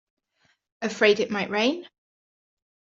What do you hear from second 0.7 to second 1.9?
Afraid it might rain?